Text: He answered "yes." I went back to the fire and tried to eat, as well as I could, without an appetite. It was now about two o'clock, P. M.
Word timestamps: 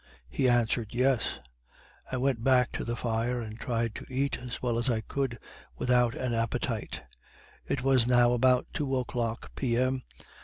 He 0.29 0.49
answered 0.49 0.95
"yes." 0.95 1.37
I 2.11 2.17
went 2.17 2.43
back 2.43 2.71
to 2.71 2.83
the 2.83 2.95
fire 2.95 3.39
and 3.39 3.59
tried 3.59 3.93
to 3.93 4.05
eat, 4.09 4.39
as 4.39 4.59
well 4.59 4.79
as 4.79 4.89
I 4.89 5.01
could, 5.01 5.37
without 5.77 6.15
an 6.15 6.33
appetite. 6.33 7.03
It 7.67 7.83
was 7.83 8.07
now 8.07 8.33
about 8.33 8.65
two 8.73 8.97
o'clock, 8.97 9.51
P. 9.55 9.77
M. 9.77 10.01